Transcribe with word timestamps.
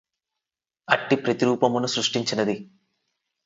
అట్టి 0.87 1.15
ప్రతిరూపమును 1.15 1.87
సృష్టించినది 1.87 2.57